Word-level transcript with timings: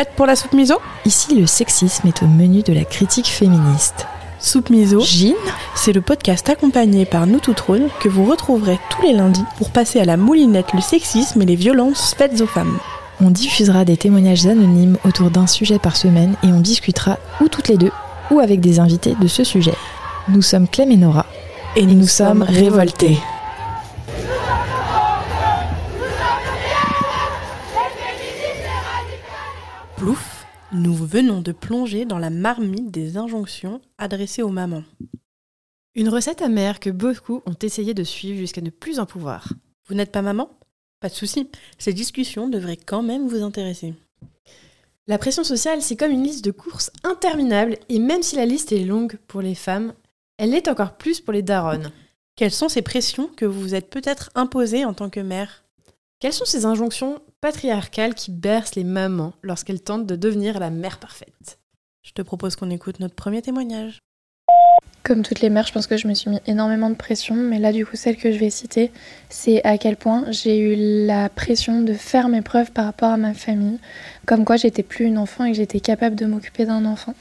Prête 0.00 0.16
pour 0.16 0.24
la 0.24 0.34
soupe 0.34 0.54
miso 0.54 0.76
Ici, 1.04 1.38
le 1.38 1.46
sexisme 1.46 2.08
est 2.08 2.22
au 2.22 2.26
menu 2.26 2.62
de 2.62 2.72
la 2.72 2.84
critique 2.86 3.26
féministe. 3.26 4.06
Soupe 4.38 4.70
miso, 4.70 5.00
Gine 5.00 5.34
c'est 5.74 5.92
le 5.92 6.00
podcast 6.00 6.48
accompagné 6.48 7.04
par 7.04 7.26
nous 7.26 7.38
tout 7.38 7.52
trône 7.52 7.90
que 8.00 8.08
vous 8.08 8.24
retrouverez 8.24 8.78
tous 8.88 9.02
les 9.02 9.12
lundis 9.12 9.44
pour 9.58 9.68
passer 9.68 10.00
à 10.00 10.06
la 10.06 10.16
moulinette 10.16 10.72
le 10.72 10.80
sexisme 10.80 11.42
et 11.42 11.44
les 11.44 11.54
violences 11.54 12.14
faites 12.16 12.40
aux 12.40 12.46
femmes. 12.46 12.78
On 13.20 13.28
diffusera 13.28 13.84
des 13.84 13.98
témoignages 13.98 14.46
anonymes 14.46 14.96
autour 15.04 15.30
d'un 15.30 15.46
sujet 15.46 15.78
par 15.78 15.98
semaine 15.98 16.34
et 16.42 16.46
on 16.46 16.60
discutera 16.60 17.18
ou 17.42 17.48
toutes 17.48 17.68
les 17.68 17.76
deux 17.76 17.92
ou 18.30 18.40
avec 18.40 18.60
des 18.60 18.80
invités 18.80 19.16
de 19.20 19.28
ce 19.28 19.44
sujet. 19.44 19.74
Nous 20.28 20.40
sommes 20.40 20.66
Clem 20.66 20.92
et 20.92 20.96
Nora 20.96 21.26
Et 21.76 21.84
nous 21.84 22.06
sommes 22.06 22.42
révoltés. 22.42 23.18
Plouf, 30.00 30.46
nous 30.72 30.94
venons 30.94 31.42
de 31.42 31.52
plonger 31.52 32.06
dans 32.06 32.16
la 32.18 32.30
marmite 32.30 32.90
des 32.90 33.18
injonctions 33.18 33.82
adressées 33.98 34.40
aux 34.40 34.48
mamans. 34.48 34.84
Une 35.94 36.08
recette 36.08 36.40
amère 36.40 36.80
que 36.80 36.88
beaucoup 36.88 37.42
ont 37.44 37.56
essayé 37.60 37.92
de 37.92 38.02
suivre 38.02 38.38
jusqu'à 38.38 38.62
ne 38.62 38.70
plus 38.70 38.98
en 38.98 39.04
pouvoir. 39.04 39.52
Vous 39.86 39.94
n'êtes 39.94 40.10
pas 40.10 40.22
maman? 40.22 40.48
Pas 41.00 41.10
de 41.10 41.14
souci, 41.14 41.50
ces 41.76 41.92
discussions 41.92 42.48
devraient 42.48 42.78
quand 42.78 43.02
même 43.02 43.28
vous 43.28 43.42
intéresser. 43.42 43.92
La 45.06 45.18
pression 45.18 45.44
sociale, 45.44 45.82
c'est 45.82 45.96
comme 45.96 46.12
une 46.12 46.24
liste 46.24 46.46
de 46.46 46.50
courses 46.50 46.90
interminable, 47.04 47.76
et 47.90 47.98
même 47.98 48.22
si 48.22 48.36
la 48.36 48.46
liste 48.46 48.72
est 48.72 48.86
longue 48.86 49.18
pour 49.28 49.42
les 49.42 49.54
femmes, 49.54 49.92
elle 50.38 50.52
l'est 50.52 50.68
encore 50.68 50.96
plus 50.96 51.20
pour 51.20 51.34
les 51.34 51.42
daronnes. 51.42 51.92
Quelles 52.36 52.52
sont 52.52 52.70
ces 52.70 52.80
pressions 52.80 53.28
que 53.36 53.44
vous 53.44 53.60
vous 53.60 53.74
êtes 53.74 53.90
peut-être 53.90 54.30
imposées 54.34 54.86
en 54.86 54.94
tant 54.94 55.10
que 55.10 55.20
mère? 55.20 55.62
Quelles 56.20 56.32
sont 56.32 56.46
ces 56.46 56.64
injonctions 56.64 57.20
patriarcales 57.40 58.14
qui 58.14 58.30
bercent 58.30 58.74
les 58.74 58.84
mamans 58.84 59.32
lorsqu'elles 59.42 59.82
tentent 59.82 60.06
de 60.06 60.16
devenir 60.16 60.60
la 60.60 60.70
mère 60.70 60.98
parfaite 60.98 61.58
Je 62.02 62.12
te 62.12 62.22
propose 62.22 62.56
qu'on 62.56 62.70
écoute 62.70 63.00
notre 63.00 63.14
premier 63.14 63.40
témoignage. 63.40 63.98
Comme 65.02 65.22
toutes 65.22 65.40
les 65.40 65.48
mères, 65.48 65.66
je 65.66 65.72
pense 65.72 65.86
que 65.86 65.96
je 65.96 66.06
me 66.06 66.12
suis 66.12 66.28
mis 66.28 66.40
énormément 66.46 66.90
de 66.90 66.94
pression, 66.94 67.34
mais 67.34 67.58
là, 67.58 67.72
du 67.72 67.86
coup, 67.86 67.96
celle 67.96 68.18
que 68.18 68.30
je 68.30 68.38
vais 68.38 68.50
citer, 68.50 68.92
c'est 69.30 69.64
à 69.64 69.78
quel 69.78 69.96
point 69.96 70.30
j'ai 70.30 70.58
eu 70.58 71.06
la 71.06 71.30
pression 71.30 71.80
de 71.80 71.94
faire 71.94 72.28
mes 72.28 72.42
preuves 72.42 72.70
par 72.70 72.84
rapport 72.84 73.08
à 73.08 73.16
ma 73.16 73.32
famille, 73.32 73.78
comme 74.26 74.44
quoi 74.44 74.56
j'étais 74.56 74.82
plus 74.82 75.06
une 75.06 75.16
enfant 75.16 75.46
et 75.46 75.52
que 75.52 75.56
j'étais 75.56 75.80
capable 75.80 76.16
de 76.16 76.26
m'occuper 76.26 76.66
d'un 76.66 76.84
enfant. 76.84 77.14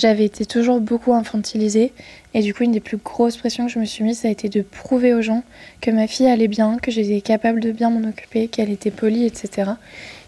J'avais 0.00 0.24
été 0.24 0.46
toujours 0.46 0.80
beaucoup 0.80 1.12
infantilisée, 1.12 1.92
et 2.32 2.40
du 2.40 2.54
coup, 2.54 2.62
une 2.62 2.72
des 2.72 2.80
plus 2.80 2.96
grosses 2.96 3.36
pressions 3.36 3.66
que 3.66 3.72
je 3.72 3.78
me 3.78 3.84
suis 3.84 4.02
mise, 4.02 4.20
ça 4.20 4.28
a 4.28 4.30
été 4.30 4.48
de 4.48 4.62
prouver 4.62 5.12
aux 5.12 5.20
gens 5.20 5.42
que 5.82 5.90
ma 5.90 6.06
fille 6.06 6.26
allait 6.26 6.48
bien, 6.48 6.78
que 6.78 6.90
j'étais 6.90 7.20
capable 7.20 7.60
de 7.60 7.70
bien 7.70 7.90
m'en 7.90 8.08
occuper, 8.08 8.48
qu'elle 8.48 8.70
était 8.70 8.90
polie, 8.90 9.26
etc. 9.26 9.72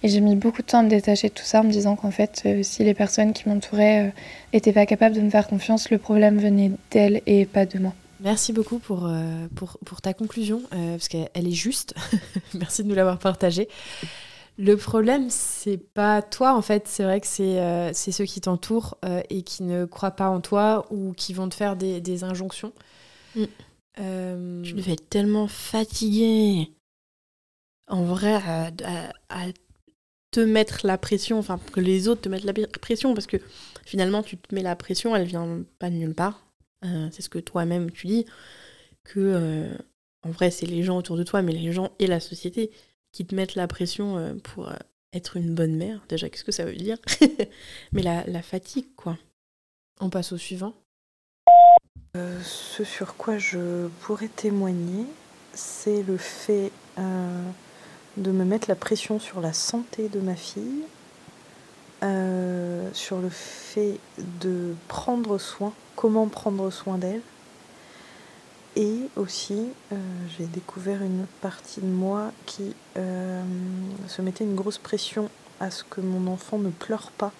Et 0.02 0.08
j'ai 0.08 0.20
mis 0.20 0.36
beaucoup 0.36 0.60
de 0.60 0.66
temps 0.66 0.80
à 0.80 0.82
me 0.82 0.90
détacher 0.90 1.30
de 1.30 1.34
tout 1.34 1.44
ça 1.44 1.60
en 1.60 1.64
me 1.64 1.70
disant 1.70 1.96
qu'en 1.96 2.10
fait, 2.10 2.42
euh, 2.44 2.62
si 2.62 2.84
les 2.84 2.92
personnes 2.92 3.32
qui 3.32 3.48
m'entouraient 3.48 4.08
euh, 4.08 4.10
étaient 4.52 4.74
pas 4.74 4.84
capables 4.84 5.14
de 5.14 5.22
me 5.22 5.30
faire 5.30 5.48
confiance, 5.48 5.90
le 5.90 5.96
problème 5.96 6.38
venait 6.38 6.72
d'elles 6.90 7.22
et 7.24 7.46
pas 7.46 7.64
de 7.64 7.78
moi. 7.78 7.94
Merci 8.22 8.52
beaucoup 8.52 8.78
pour, 8.78 9.06
euh, 9.06 9.46
pour, 9.56 10.00
ta 10.00 10.14
conclusion, 10.14 10.62
euh, 10.72 10.92
parce 10.92 11.08
qu'elle 11.08 11.28
elle 11.34 11.48
est 11.48 11.52
juste. 11.52 11.94
Merci 12.54 12.84
de 12.84 12.88
nous 12.88 12.94
l'avoir 12.94 13.18
partagée. 13.18 13.68
Le 14.58 14.76
problème, 14.76 15.28
c'est 15.30 15.78
pas 15.78 16.22
toi, 16.22 16.54
en 16.54 16.62
fait. 16.62 16.86
C'est 16.86 17.04
vrai 17.04 17.20
que 17.20 17.26
c'est 17.26 17.60
euh, 17.60 17.92
ceux 17.92 18.24
qui 18.24 18.40
t'entourent 18.40 18.96
euh, 19.04 19.22
et 19.30 19.42
qui 19.42 19.62
ne 19.62 19.86
croient 19.86 20.10
pas 20.12 20.28
en 20.28 20.40
toi 20.40 20.86
ou 20.90 21.12
qui 21.12 21.32
vont 21.32 21.48
te 21.48 21.54
faire 21.54 21.76
des, 21.76 22.00
des 22.00 22.22
injonctions. 22.24 22.72
Euh, 23.98 24.62
Tu 24.62 24.74
devais 24.74 24.92
être 24.92 25.08
tellement 25.08 25.48
fatiguée. 25.48 26.72
En 27.88 28.04
vrai, 28.04 28.34
à, 28.34 28.66
à- 28.84 29.12
à 29.28 29.46
te 30.30 30.40
mettre 30.40 30.86
la 30.86 30.98
pression, 30.98 31.38
enfin 31.38 31.58
que 31.72 31.80
les 31.80 32.08
autres 32.08 32.22
te 32.22 32.28
mettent 32.28 32.44
la 32.44 32.54
pression, 32.80 33.14
parce 33.14 33.26
que 33.26 33.38
finalement, 33.84 34.22
tu 34.22 34.38
te 34.38 34.54
mets 34.54 34.62
la 34.62 34.76
pression, 34.76 35.16
elle 35.16 35.26
vient 35.26 35.64
pas 35.78 35.90
de 35.90 35.96
nulle 35.96 36.14
part. 36.14 36.46
Euh, 36.84 37.08
c'est 37.12 37.22
ce 37.22 37.28
que 37.30 37.38
toi-même 37.38 37.90
tu 37.90 38.06
dis, 38.08 38.26
que 39.04 39.76
en 40.24 40.30
vrai, 40.30 40.50
c'est 40.50 40.66
les 40.66 40.82
gens 40.82 40.98
autour 40.98 41.16
de 41.16 41.24
toi, 41.24 41.42
mais 41.42 41.52
les 41.52 41.72
gens 41.72 41.92
et 41.98 42.06
la 42.06 42.20
société 42.20 42.70
qui 43.12 43.26
te 43.26 43.34
mettent 43.34 43.54
la 43.54 43.68
pression 43.68 44.16
euh, 44.18 44.34
pour 44.34 44.68
euh, 44.68 44.76
être 45.12 45.36
une 45.36 45.54
bonne 45.54 45.76
mère. 45.76 46.00
Déjà, 46.08 46.28
qu'est-ce 46.28 46.44
que 46.44 46.52
ça 46.52 46.64
veut 46.64 46.74
dire? 46.74 46.98
Mais 47.92 48.02
la, 48.02 48.24
la 48.26 48.42
fatigue, 48.42 48.94
quoi. 48.96 49.18
On 50.00 50.10
passe 50.10 50.32
au 50.32 50.38
suivant. 50.38 50.74
Euh, 52.16 52.38
ce 52.42 52.84
sur 52.84 53.16
quoi 53.16 53.38
je 53.38 53.88
pourrais 54.00 54.28
témoigner, 54.28 55.06
c'est 55.54 56.02
le 56.02 56.18
fait 56.18 56.70
euh, 56.98 57.42
de 58.18 58.30
me 58.30 58.44
mettre 58.44 58.68
la 58.68 58.74
pression 58.74 59.18
sur 59.18 59.40
la 59.40 59.54
santé 59.54 60.10
de 60.10 60.20
ma 60.20 60.36
fille, 60.36 60.84
euh, 62.02 62.90
sur 62.92 63.18
le 63.18 63.30
fait 63.30 63.98
de 64.18 64.74
prendre 64.88 65.38
soin, 65.38 65.72
comment 65.96 66.28
prendre 66.28 66.70
soin 66.70 66.98
d'elle. 66.98 67.22
Et 68.76 69.08
aussi, 69.16 69.68
euh, 69.92 69.96
j'ai 70.36 70.46
découvert 70.46 71.02
une 71.02 71.26
partie 71.42 71.80
de 71.80 71.86
moi 71.86 72.32
qui 72.46 72.74
euh, 72.96 73.42
se 74.08 74.22
mettait 74.22 74.44
une 74.44 74.54
grosse 74.54 74.78
pression 74.78 75.28
à 75.60 75.70
ce 75.70 75.84
que 75.84 76.00
mon 76.00 76.30
enfant 76.32 76.58
ne 76.58 76.70
pleure 76.70 77.10
pas 77.10 77.32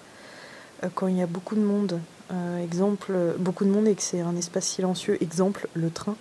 euh, 0.83 0.89
quand 0.93 1.07
il 1.07 1.17
y 1.17 1.23
a 1.23 1.27
beaucoup 1.27 1.55
de 1.55 1.61
monde. 1.61 1.99
Exemple, 2.63 3.13
beaucoup 3.37 3.63
de 3.63 3.69
monde 3.69 3.87
et 3.87 3.93
que 3.93 4.01
c'est 4.01 4.21
un 4.21 4.35
espace 4.35 4.65
silencieux. 4.65 5.21
Exemple, 5.21 5.67
le 5.75 5.91
train, 5.91 6.15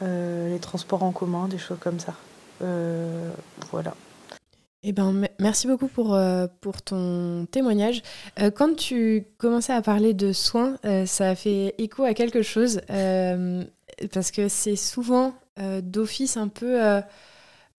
les 0.00 0.58
transports 0.60 1.02
en 1.02 1.10
commun, 1.10 1.48
des 1.48 1.58
choses 1.58 1.78
comme 1.80 1.98
ça. 1.98 2.14
Voilà. 3.72 3.94
Eh 4.88 4.92
ben, 4.92 5.12
me- 5.12 5.26
merci 5.40 5.66
beaucoup 5.66 5.88
pour, 5.88 6.14
euh, 6.14 6.46
pour 6.60 6.80
ton 6.80 7.46
témoignage. 7.50 8.02
Euh, 8.40 8.52
quand 8.52 8.76
tu 8.76 9.26
commençais 9.36 9.72
à 9.72 9.82
parler 9.82 10.14
de 10.14 10.32
soins, 10.32 10.76
euh, 10.84 11.06
ça 11.06 11.30
a 11.30 11.34
fait 11.34 11.74
écho 11.78 12.04
à 12.04 12.14
quelque 12.14 12.42
chose, 12.42 12.80
parce 14.12 14.30
que 14.30 14.48
c'est 14.48 14.76
souvent 14.76 15.34
d'office 15.82 16.36
un 16.36 16.48
peu 16.48 16.78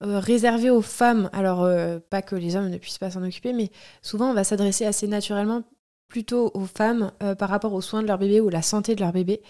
réservé 0.01 0.69
aux 0.69 0.81
femmes. 0.81 1.29
Alors, 1.31 1.69
pas 2.09 2.21
que 2.21 2.35
les 2.35 2.55
hommes 2.55 2.69
ne 2.69 2.77
puissent 2.77 2.97
pas 2.97 3.11
s'en 3.11 3.23
occuper, 3.23 3.53
mais 3.53 3.69
souvent 4.01 4.31
on 4.31 4.33
va 4.33 4.43
s'adresser 4.43 4.85
assez 4.85 5.07
naturellement 5.07 5.63
plutôt 6.07 6.51
aux 6.53 6.65
femmes 6.65 7.11
euh, 7.21 7.35
par 7.35 7.49
rapport 7.49 7.73
aux 7.73 7.81
soins 7.81 8.01
de 8.01 8.07
leur 8.07 8.17
bébé 8.17 8.39
ou 8.41 8.49
la 8.49 8.61
santé 8.61 8.95
de 8.95 9.01
leur 9.01 9.11
bébé. 9.11 9.41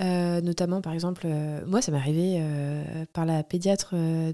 Euh, 0.00 0.40
notamment, 0.40 0.80
par 0.80 0.92
exemple, 0.92 1.22
euh, 1.24 1.60
moi, 1.66 1.80
ça 1.80 1.92
m'est 1.92 1.98
arrivé 1.98 2.42
par 3.12 3.24
la 3.26 3.42
pédiatre 3.44 3.94
de, 3.94 4.32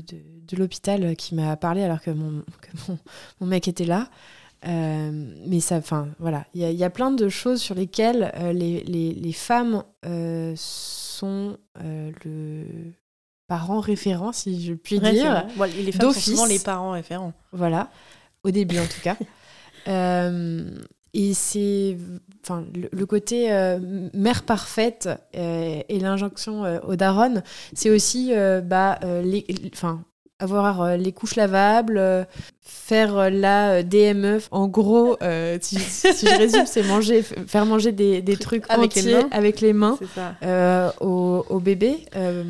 de, 0.00 0.16
de 0.48 0.56
l'hôpital 0.56 1.14
qui 1.14 1.34
m'a 1.36 1.56
parlé 1.56 1.82
alors 1.84 2.00
que 2.00 2.10
mon, 2.10 2.42
que 2.60 2.68
mon, 2.88 2.98
mon 3.40 3.46
mec 3.46 3.68
était 3.68 3.84
là. 3.84 4.08
Mais 4.66 5.60
ça, 5.60 5.76
enfin, 5.76 6.08
voilà, 6.18 6.46
il 6.52 6.62
y, 6.62 6.64
a- 6.64 6.70
il 6.72 6.76
y 6.76 6.82
a 6.82 6.90
plein 6.90 7.12
de 7.12 7.28
choses 7.28 7.60
sur 7.60 7.76
lesquelles 7.76 8.32
les, 8.52 8.82
les, 8.82 9.12
les 9.12 9.32
femmes 9.32 9.84
sont 10.56 11.56
le 11.84 12.64
parent 13.46 13.80
référent, 13.80 14.32
si 14.32 14.62
je 14.64 14.74
puis 14.74 14.98
dire. 15.12 15.46
Voilà, 15.56 15.72
les 15.74 15.92
femmes 15.92 16.00
sont 16.12 16.20
souvent 16.32 16.44
les 16.46 16.58
parents 16.58 16.90
référents. 16.90 17.32
Voilà, 17.52 17.88
au 18.42 18.50
début 18.50 18.78
en 18.80 18.86
tout 18.86 19.00
cas. 19.02 19.16
Euh, 19.88 20.62
et 21.14 21.32
c'est 21.34 21.96
enfin, 22.44 22.64
le, 22.74 22.88
le 22.92 23.06
côté 23.06 23.50
euh, 23.52 23.78
mère 24.14 24.42
parfaite 24.42 25.08
euh, 25.36 25.80
et 25.88 25.98
l'injonction 26.00 26.64
euh, 26.64 26.78
aux 26.86 26.96
daronnes, 26.96 27.42
c'est 27.74 27.90
aussi 27.90 28.30
euh, 28.32 28.60
bah, 28.60 28.98
euh, 29.04 29.22
les, 29.22 29.44
enfin, 29.72 30.02
avoir 30.38 30.82
euh, 30.82 30.96
les 30.96 31.12
couches 31.12 31.34
lavables, 31.34 31.98
euh, 31.98 32.24
faire 32.60 33.16
euh, 33.16 33.30
la 33.30 33.82
DME. 33.82 34.38
En 34.50 34.68
gros, 34.68 35.16
euh, 35.22 35.58
si, 35.60 35.76
si 35.80 36.26
je 36.26 36.36
résume, 36.36 36.66
c'est 36.66 36.82
manger, 36.84 37.22
faire 37.22 37.64
manger 37.66 37.90
des, 37.92 38.20
des 38.22 38.36
trucs 38.36 38.64
Avec 38.68 38.94
les 38.94 39.00
entiers 39.00 39.14
mains. 39.14 39.28
avec 39.32 39.60
les 39.62 39.72
mains 39.72 39.98
euh, 40.44 40.90
au, 41.00 41.44
au 41.48 41.58
bébé. 41.58 42.04
Euh, 42.16 42.44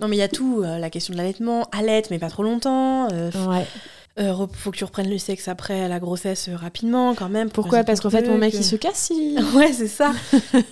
Non, 0.00 0.08
mais 0.08 0.16
il 0.16 0.20
y 0.20 0.22
a 0.22 0.28
tout. 0.28 0.62
euh, 0.64 0.78
la 0.78 0.88
question 0.88 1.12
de 1.12 1.18
l'allaitement. 1.18 1.66
Allaite, 1.72 2.10
mais 2.10 2.18
pas 2.20 2.30
trop 2.30 2.44
longtemps. 2.44 3.08
euh, 3.12 3.30
ouais. 3.48 3.66
Euh, 4.18 4.46
faut 4.52 4.70
que 4.70 4.76
tu 4.76 4.84
reprennes 4.84 5.10
le 5.10 5.18
sexe 5.18 5.48
après 5.48 5.88
la 5.88 5.98
grossesse 5.98 6.48
euh, 6.48 6.54
rapidement, 6.56 7.14
quand 7.14 7.28
même. 7.28 7.48
pour 7.50 7.64
Pourquoi? 7.64 7.82
Parce 7.82 8.00
qu'en 8.00 8.10
fait, 8.10 8.28
mon 8.28 8.38
mec, 8.38 8.54
il 8.54 8.64
se 8.64 8.76
casse. 8.76 9.12
Ouais, 9.54 9.72
c'est 9.72 9.88
ça. 9.88 10.12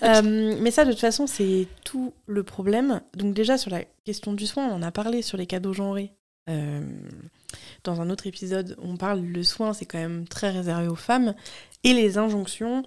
Euh, 0.04 0.56
mais 0.60 0.70
ça, 0.70 0.84
de 0.84 0.90
toute 0.90 1.00
façon, 1.00 1.26
c'est 1.26 1.66
tout 1.84 2.12
le 2.26 2.42
problème. 2.42 3.00
Donc 3.14 3.34
déjà, 3.34 3.56
sur 3.56 3.70
la 3.70 3.82
question 4.04 4.32
du 4.32 4.46
soin, 4.46 4.68
on 4.68 4.74
en 4.74 4.82
a 4.82 4.90
parlé 4.90 5.22
sur 5.22 5.36
les 5.36 5.46
cadeaux 5.46 5.72
genrés. 5.72 6.12
Dans 7.84 8.00
un 8.00 8.10
autre 8.10 8.26
épisode, 8.26 8.76
on 8.82 8.96
parle 8.96 9.20
le 9.20 9.42
soin, 9.42 9.72
c'est 9.72 9.86
quand 9.86 9.98
même 9.98 10.26
très 10.26 10.50
réservé 10.50 10.88
aux 10.88 10.96
femmes. 10.96 11.34
Et 11.84 11.94
les 11.94 12.18
injonctions, 12.18 12.82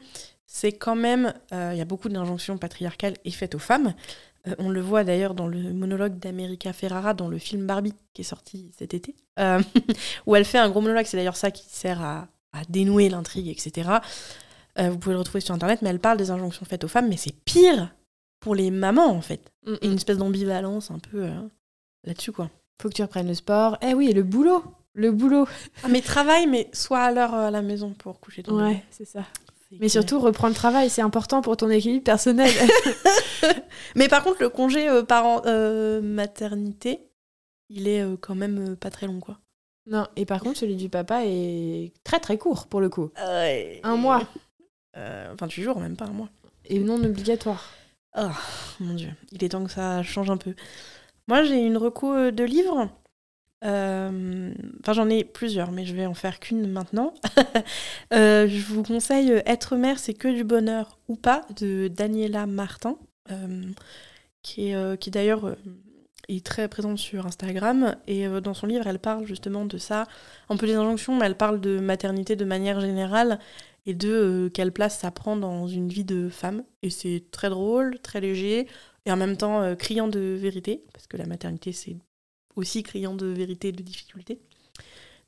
c'est 0.45 0.73
quand 0.73 0.95
même... 0.95 1.33
Il 1.51 1.77
y 1.77 1.81
a 1.81 1.85
beaucoup 1.85 2.09
d'injonctions 2.09 2.57
patriarcales 2.57 3.15
et 3.23 3.31
faites 3.31 3.55
aux 3.55 3.59
femmes. 3.59 3.93
Euh, 4.47 4.55
on 4.59 4.69
le 4.69 4.81
voit 4.81 5.03
d'ailleurs 5.03 5.33
dans 5.33 5.47
le 5.47 5.73
monologue 5.73 6.19
d'America 6.19 6.71
Ferrara 6.73 7.13
dans 7.13 7.27
le 7.27 7.37
film 7.37 7.65
Barbie 7.65 7.93
qui 8.13 8.21
est 8.21 8.25
sorti 8.25 8.71
cet 8.77 8.93
été, 8.93 9.15
euh, 9.39 9.61
où 10.25 10.35
elle 10.35 10.45
fait 10.45 10.57
un 10.59 10.69
gros 10.69 10.81
monologue. 10.81 11.05
C'est 11.05 11.17
d'ailleurs 11.17 11.37
ça 11.37 11.51
qui 11.51 11.65
sert 11.67 12.01
à, 12.01 12.27
à 12.53 12.61
dénouer 12.69 13.09
l'intrigue, 13.09 13.47
etc. 13.49 13.89
Euh, 14.77 14.89
vous 14.89 14.97
pouvez 14.97 15.13
le 15.13 15.19
retrouver 15.19 15.41
sur 15.41 15.53
internet, 15.55 15.81
mais 15.81 15.89
elle 15.89 15.99
parle 15.99 16.17
des 16.17 16.31
injonctions 16.31 16.65
faites 16.65 16.83
aux 16.83 16.87
femmes, 16.89 17.07
mais 17.09 17.17
c'est 17.17 17.33
pire 17.45 17.93
pour 18.39 18.55
les 18.55 18.71
mamans 18.71 19.09
en 19.11 19.21
fait. 19.21 19.51
Et 19.81 19.87
une 19.87 19.93
espèce 19.95 20.17
d'ambivalence 20.17 20.91
un 20.91 20.99
peu 20.99 21.27
là-dessus 22.03 22.31
quoi. 22.31 22.49
Faut 22.81 22.89
que 22.89 22.93
tu 22.93 23.01
reprennes 23.01 23.27
le 23.27 23.33
sport. 23.33 23.77
Eh 23.81 23.93
oui, 23.93 24.09
et 24.09 24.13
le 24.13 24.23
boulot. 24.23 24.63
le 24.93 25.11
boulot. 25.11 25.47
Ah, 25.83 25.87
mais 25.89 26.01
travail, 26.01 26.45
mais 26.45 26.69
soit 26.73 26.99
à 26.99 27.11
l'heure 27.11 27.33
à 27.33 27.49
la 27.51 27.61
maison 27.61 27.91
pour 27.93 28.19
coucher 28.19 28.43
ton 28.43 28.57
Ouais, 28.57 28.69
bébé. 28.73 28.83
c'est 28.91 29.05
ça. 29.05 29.23
Mais 29.71 29.89
surtout, 29.89 30.19
reprendre 30.19 30.53
le 30.53 30.55
travail, 30.55 30.89
c'est 30.89 31.01
important 31.01 31.41
pour 31.41 31.57
ton 31.57 31.69
équilibre 31.69 32.03
personnel. 32.03 32.51
Mais 33.95 34.07
par 34.07 34.23
contre, 34.23 34.41
le 34.41 34.49
congé 34.49 34.87
euh, 34.87 35.03
parent 35.03 35.41
euh, 35.45 36.01
maternité, 36.01 37.09
il 37.69 37.87
est 37.87 38.01
euh, 38.01 38.17
quand 38.19 38.35
même 38.35 38.75
pas 38.75 38.89
très 38.89 39.07
long, 39.07 39.19
quoi. 39.19 39.39
non, 39.87 40.07
et 40.15 40.25
par 40.25 40.41
contre, 40.41 40.59
celui 40.59 40.75
du 40.75 40.89
papa 40.89 41.25
est 41.25 41.93
très 42.03 42.19
très 42.19 42.37
court 42.37 42.67
pour 42.67 42.81
le 42.81 42.89
coup. 42.89 43.11
Un 43.83 43.95
mois. 43.95 44.21
Euh, 44.97 45.33
28 45.39 45.63
jours, 45.63 45.79
même 45.79 45.97
pas 45.97 46.05
un 46.05 46.13
mois. 46.13 46.29
Et 46.65 46.79
non 46.79 47.03
obligatoire. 47.03 47.73
Oh, 48.17 48.29
mon 48.79 48.93
dieu, 48.93 49.09
il 49.31 49.43
est 49.43 49.49
temps 49.49 49.63
que 49.63 49.71
ça 49.71 50.01
change 50.03 50.29
un 50.29 50.37
peu. 50.37 50.55
Moi, 51.27 51.43
j'ai 51.43 51.59
une 51.59 51.77
reco 51.77 52.31
de 52.31 52.43
livres. 52.43 52.89
Euh, 53.63 54.53
Enfin, 54.81 54.93
j'en 54.93 55.09
ai 55.09 55.23
plusieurs, 55.23 55.71
mais 55.71 55.85
je 55.85 55.95
vais 55.95 56.05
en 56.05 56.13
faire 56.13 56.39
qu'une 56.39 56.67
maintenant. 56.67 57.13
Euh, 58.13 58.47
je 58.47 58.61
vous 58.65 58.83
conseille 58.83 59.31
euh, 59.31 59.41
Être 59.45 59.75
mère, 59.75 59.99
c'est 59.99 60.13
que 60.13 60.27
du 60.27 60.43
bonheur 60.43 60.99
ou 61.07 61.15
pas 61.15 61.41
de 61.57 61.87
Daniela 61.87 62.45
Martin, 62.45 62.97
qui 64.43 64.69
est, 64.69 65.09
d'ailleurs 65.09 65.55
est 66.27 66.45
très 66.45 66.67
présente 66.67 66.99
sur 66.99 67.25
Instagram. 67.25 67.95
Et 68.07 68.27
dans 68.41 68.53
son 68.53 68.67
livre, 68.67 68.85
elle 68.87 68.99
parle 68.99 69.25
justement 69.25 69.65
de 69.65 69.77
ça, 69.77 70.05
un 70.49 70.57
peu 70.57 70.67
des 70.67 70.75
injonctions, 70.75 71.17
mais 71.17 71.25
elle 71.25 71.35
parle 71.37 71.59
de 71.59 71.79
maternité 71.79 72.35
de 72.35 72.45
manière 72.45 72.79
générale 72.79 73.39
et 73.85 73.93
de 73.93 74.51
quelle 74.53 74.71
place 74.71 74.99
ça 74.99 75.11
prend 75.11 75.35
dans 75.35 75.67
une 75.67 75.89
vie 75.89 76.05
de 76.05 76.29
femme. 76.29 76.63
Et 76.83 76.89
c'est 76.89 77.23
très 77.31 77.49
drôle, 77.49 77.99
très 77.99 78.21
léger, 78.21 78.67
et 79.05 79.11
en 79.11 79.17
même 79.17 79.37
temps 79.37 79.75
criant 79.75 80.07
de 80.07 80.19
vérité, 80.19 80.83
parce 80.93 81.07
que 81.07 81.17
la 81.17 81.25
maternité, 81.25 81.71
c'est 81.71 81.97
aussi 82.55 82.83
criant 82.83 83.15
de 83.15 83.25
vérité 83.27 83.69
et 83.69 83.71
de 83.71 83.81
difficulté. 83.83 84.39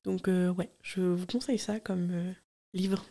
Donc 0.04 0.28
euh, 0.28 0.50
ouais, 0.54 0.70
je 0.82 1.02
vous 1.02 1.26
conseille 1.26 1.60
ça 1.60 1.80
comme 1.80 2.10
euh, 2.12 2.32
livre. 2.74 3.04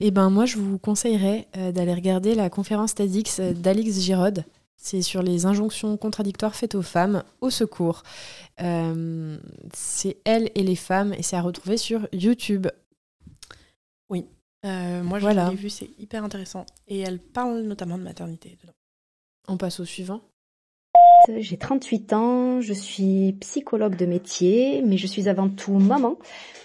Et 0.00 0.10
ben 0.10 0.30
moi, 0.30 0.46
je 0.46 0.56
vous 0.58 0.78
conseillerais 0.78 1.46
euh, 1.56 1.70
d'aller 1.72 1.94
regarder 1.94 2.34
la 2.34 2.50
conférence 2.50 2.94
TEDx 2.94 3.40
euh, 3.40 3.52
d'Alix 3.52 4.00
Giraud. 4.00 4.42
C'est 4.76 5.02
sur 5.02 5.22
les 5.22 5.46
injonctions 5.46 5.96
contradictoires 5.96 6.56
faites 6.56 6.74
aux 6.74 6.82
femmes 6.82 7.22
au 7.40 7.50
secours. 7.50 8.02
Euh, 8.60 9.38
c'est 9.72 10.16
elle 10.24 10.50
et 10.56 10.62
les 10.64 10.74
femmes 10.74 11.12
et 11.14 11.22
c'est 11.22 11.36
à 11.36 11.42
retrouver 11.42 11.76
sur 11.76 12.08
YouTube. 12.12 12.66
Euh, 14.64 15.02
moi, 15.02 15.18
je 15.18 15.24
Voilà. 15.24 15.50
l'ai 15.50 15.56
vu, 15.56 15.68
c'est 15.68 15.90
hyper 15.98 16.22
intéressant. 16.22 16.64
Et 16.86 17.00
elle 17.00 17.18
parle 17.18 17.62
notamment 17.62 17.98
de 17.98 18.04
maternité 18.04 18.56
dedans. 18.62 18.74
On 19.48 19.56
passe 19.56 19.80
au 19.80 19.84
suivant. 19.84 20.20
J'ai 21.28 21.56
38 21.56 22.12
ans, 22.14 22.60
je 22.60 22.72
suis 22.72 23.34
psychologue 23.40 23.96
de 23.96 24.06
métier, 24.06 24.82
mais 24.82 24.96
je 24.96 25.06
suis 25.06 25.28
avant 25.28 25.48
tout 25.48 25.78
maman 25.78 26.18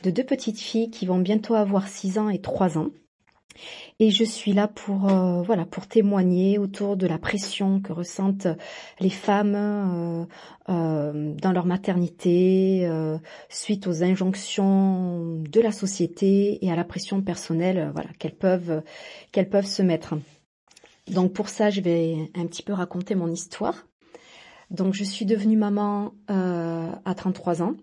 de 0.04 0.10
deux 0.10 0.24
petites 0.24 0.60
filles 0.60 0.90
qui 0.90 1.06
vont 1.06 1.20
bientôt 1.20 1.54
avoir 1.54 1.88
6 1.88 2.18
ans 2.18 2.30
et 2.30 2.40
3 2.40 2.78
ans. 2.78 2.90
Et 4.00 4.12
je 4.12 4.24
suis 4.24 4.54
là 4.54 4.68
pour 4.68 5.10
euh, 5.10 5.42
voilà 5.42 5.66
pour 5.66 5.88
témoigner 5.88 6.60
autour 6.60 6.96
de 6.96 7.08
la 7.08 7.18
pression 7.18 7.82
que 7.82 7.92
ressentent 7.92 8.48
les 9.00 9.10
femmes 9.10 9.56
euh, 9.56 10.26
euh, 10.70 11.34
dans 11.42 11.52
leur 11.52 11.66
maternité 11.66 12.86
euh, 12.86 13.18
suite 13.50 13.88
aux 13.88 14.04
injonctions 14.04 15.40
de 15.40 15.62
la 15.62 15.72
société 15.72 16.64
et 16.64 16.72
à 16.72 16.76
la 16.76 16.84
pression 16.84 17.22
personnelle 17.22 17.80
euh, 17.80 17.92
voilà 17.92 18.10
qu'elles 18.20 18.36
peuvent 18.36 18.84
qu'elles 19.32 19.50
peuvent 19.50 19.66
se 19.66 19.82
mettre. 19.82 20.14
Donc 21.08 21.34
pour 21.34 21.50
ça, 21.50 21.70
je 21.70 21.82
vais 21.82 22.30
un 22.36 22.46
petit 22.46 22.64
peu 22.64 22.74
raconter 22.74 23.16
mon 23.16 23.32
histoire. 23.32 23.87
Donc 24.70 24.94
je 24.94 25.04
suis 25.04 25.26
devenue 25.26 25.58
maman 25.58 26.14
euh, 26.30 26.92
à 27.06 27.16
33 27.16 27.62
ans 27.62 27.76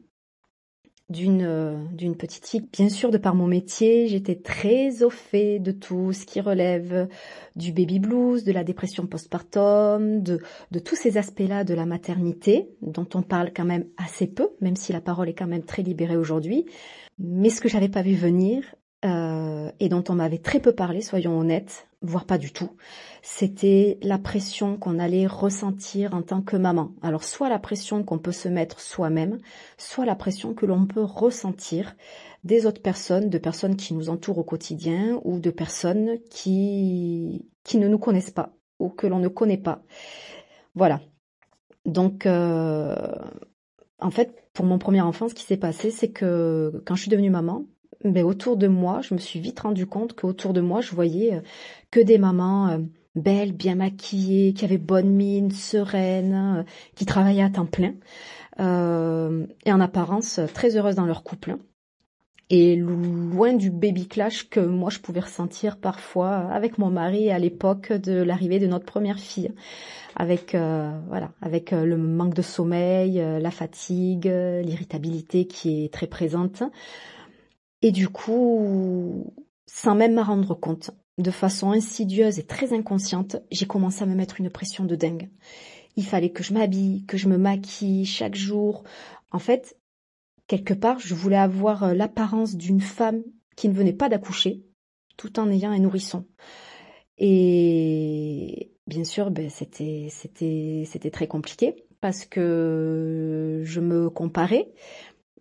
d'une 1.11 1.43
euh, 1.43 1.77
d'une 1.93 2.17
petite 2.17 2.47
fille. 2.47 2.67
Bien 2.73 2.89
sûr, 2.89 3.11
de 3.11 3.19
par 3.19 3.35
mon 3.35 3.47
métier, 3.47 4.09
j'étais 4.09 4.37
très 4.37 5.03
au 5.03 5.11
fait 5.11 5.59
de 5.59 5.71
tout 5.71 6.13
ce 6.13 6.25
qui 6.25 6.41
relève 6.41 7.09
du 7.57 7.73
baby 7.73 7.99
blues, 7.99 8.45
de 8.45 8.53
la 8.53 8.65
dépression 8.65 9.07
postpartum, 9.07 10.23
de 10.23 10.41
de 10.71 10.79
tous 10.79 10.97
ces 10.97 11.19
aspects-là 11.19 11.65
de 11.65 11.75
la 11.75 11.87
maternité 11.87 12.71
dont 12.83 13.09
on 13.15 13.23
parle 13.23 13.53
quand 13.55 13.65
même 13.67 13.87
assez 13.97 14.27
peu, 14.27 14.51
même 14.61 14.77
si 14.77 14.93
la 14.93 15.01
parole 15.01 15.29
est 15.29 15.35
quand 15.35 15.47
même 15.47 15.65
très 15.65 15.83
libérée 15.83 16.17
aujourd'hui. 16.17 16.67
Mais 17.19 17.51
ce 17.51 17.61
que 17.61 17.69
j'avais 17.69 17.89
pas 17.89 18.03
vu 18.03 18.15
venir 18.15 18.75
euh, 19.05 19.71
et 19.81 19.89
dont 19.89 20.05
on 20.09 20.15
m'avait 20.15 20.39
très 20.39 20.61
peu 20.61 20.73
parlé, 20.73 21.03
soyons 21.03 21.39
honnêtes, 21.39 21.89
voire 22.01 22.25
pas 22.25 22.39
du 22.39 22.53
tout, 22.53 22.71
c'était 23.23 23.99
la 24.03 24.19
pression 24.19 24.77
qu'on 24.79 24.99
allait 24.99 25.27
ressentir 25.27 26.15
en 26.15 26.23
tant 26.23 26.43
que 26.43 26.57
maman. 26.57 26.93
Alors 27.03 27.25
soit 27.25 27.49
la 27.49 27.59
pression 27.59 28.03
qu'on 28.03 28.19
peut 28.19 28.33
se 28.33 28.49
mettre 28.49 28.81
soi-même, 28.81 29.39
soit 29.79 30.07
la 30.07 30.15
pression 30.15 30.55
que 30.55 30.67
l'on 30.67 30.87
peut 30.87 31.03
ressentir 31.03 31.97
des 32.45 32.67
autres 32.67 32.83
personnes, 32.83 33.31
de 33.31 33.39
personnes 33.39 33.77
qui 33.77 33.95
nous 33.95 34.09
entourent 34.11 34.39
au 34.39 34.45
quotidien 34.45 35.21
ou 35.25 35.39
de 35.39 35.51
personnes 35.51 36.19
qui, 36.31 37.49
qui 37.63 37.79
ne 37.79 37.89
nous 37.89 37.99
connaissent 37.99 38.31
pas 38.31 38.55
ou 38.79 38.89
que 38.89 39.07
l'on 39.07 39.19
ne 39.19 39.29
connaît 39.29 39.59
pas. 39.59 39.83
Voilà. 40.75 41.01
Donc, 41.87 42.27
euh, 42.27 42.95
en 43.99 44.11
fait, 44.11 44.45
pour 44.53 44.65
mon 44.65 44.79
premier 44.79 45.01
enfant, 45.01 45.29
ce 45.29 45.35
qui 45.35 45.45
s'est 45.45 45.57
passé, 45.57 45.91
c'est 45.91 46.11
que 46.11 46.83
quand 46.87 46.95
je 46.95 47.03
suis 47.03 47.11
devenue 47.11 47.31
maman, 47.31 47.67
ben, 48.05 48.25
autour 48.25 48.57
de 48.57 48.69
moi, 48.69 49.01
je 49.03 49.15
me 49.15 49.19
suis 49.19 49.41
vite 49.41 49.61
rendu 49.61 49.87
compte 49.87 50.15
qu'autour 50.15 50.53
de 50.53 50.61
moi, 50.61 50.81
je 50.81 50.93
voyais 50.95 51.35
euh, 51.37 51.41
que 51.91 52.01
des 52.01 52.19
mamans 52.19 52.69
euh, 52.69 52.79
belles, 53.17 53.53
bien 53.53 53.75
maquillées, 53.77 54.53
qui 54.55 54.65
avaient 54.65 54.79
bonne 54.79 55.11
mine, 55.11 55.51
sereines, 55.51 56.59
euh, 56.61 56.63
qui 56.95 57.07
travaillaient 57.07 57.43
à 57.43 57.51
temps 57.51 57.67
plein, 57.67 57.95
euh, 58.61 59.47
et 59.67 59.73
en 59.73 59.81
apparence 59.81 60.41
très 60.55 60.77
heureuses 60.77 60.97
dans 60.97 61.07
leur 61.07 61.25
couple. 61.25 61.57
Et 62.51 62.77
lo- 62.77 62.95
loin 62.97 63.55
du 63.55 63.71
baby 63.71 64.07
clash 64.07 64.49
que 64.51 64.61
moi 64.61 64.91
je 64.91 64.99
pouvais 64.99 65.21
ressentir 65.21 65.79
parfois 65.79 66.37
avec 66.53 66.77
mon 66.79 66.91
mari 66.91 67.31
à 67.31 67.39
l'époque 67.39 67.93
de 67.93 68.23
l'arrivée 68.23 68.59
de 68.59 68.67
notre 68.67 68.85
première 68.85 69.19
fille, 69.19 69.53
avec 70.17 70.55
euh, 70.55 70.91
voilà, 71.09 71.33
avec 71.43 71.73
le 71.73 71.97
manque 71.99 72.35
de 72.35 72.43
sommeil, 72.43 73.17
la 73.17 73.51
fatigue, 73.51 74.27
l'irritabilité 74.27 75.47
qui 75.47 75.85
est 75.87 75.93
très 75.93 76.07
présente. 76.09 76.63
Et 77.85 77.93
du 77.93 78.09
coup, 78.09 79.31
sans 79.67 79.95
même 79.95 80.15
m'en 80.15 80.23
rendre 80.23 80.55
compte, 80.55 80.93
de 81.19 81.31
façon 81.31 81.71
insidieuse 81.71 82.39
et 82.39 82.47
très 82.47 82.73
inconsciente, 82.73 83.37
j'ai 83.53 83.67
commencé 83.67 84.03
à 84.03 84.07
me 84.07 84.15
mettre 84.15 84.41
une 84.41 84.49
pression 84.49 84.87
de 84.87 84.97
dingue. 84.97 85.29
Il 85.97 86.07
fallait 86.07 86.31
que 86.31 86.43
je 86.43 86.55
m'habille, 86.55 87.05
que 87.05 87.19
je 87.19 87.29
me 87.29 87.37
maquille 87.37 88.07
chaque 88.07 88.37
jour. 88.37 88.85
En 89.33 89.39
fait, 89.39 89.77
quelque 90.47 90.73
part, 90.73 90.99
je 90.99 91.15
voulais 91.15 91.37
avoir 91.37 91.85
euh, 91.85 91.93
l'apparence 91.93 92.57
d'une 92.57 92.81
femme 92.81 93.23
qui 93.55 93.69
ne 93.69 93.75
venait 93.75 93.93
pas 93.93 94.09
d'accoucher, 94.09 94.65
tout 95.19 95.39
en 95.39 95.51
ayant 95.51 95.71
un 95.71 95.79
nourrisson. 95.79 96.25
Et 97.19 98.73
bien 98.87 99.05
sûr, 99.05 99.31
ben, 99.31 99.51
c'était, 99.51 100.09
très 101.13 101.27
compliqué 101.27 101.85
parce 102.01 102.25
que 102.25 103.61
je 103.63 103.81
me 103.81 104.09
comparais, 104.09 104.73